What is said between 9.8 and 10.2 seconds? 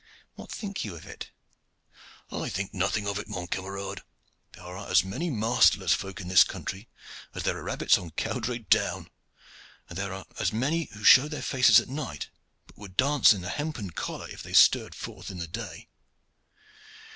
and there